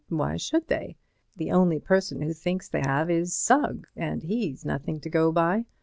Why 0.09 0.35
should 0.35 0.65
they? 0.67 0.97
The 1.35 1.51
only 1.51 1.77
person 1.79 2.23
who 2.23 2.33
thinks 2.33 2.67
they 2.67 2.79
have 2.79 3.11
is 3.11 3.35
Sugg, 3.37 3.85
and 3.95 4.23
he's 4.23 4.65
nothing 4.65 4.99
to 4.99 5.11
go 5.11 5.31
by. 5.31 5.65